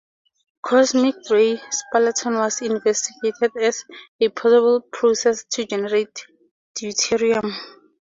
[0.63, 3.85] Cosmic ray spallation was investigated as
[4.19, 6.25] a possible process to generate
[6.75, 7.53] deuterium.